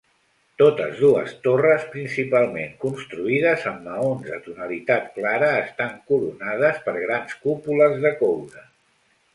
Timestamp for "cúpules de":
7.47-8.17